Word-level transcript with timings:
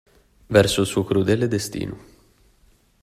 Verso 0.47 0.81
il 0.81 0.87
suo 0.87 1.03
crudele 1.03 1.47
destino. 1.47 1.99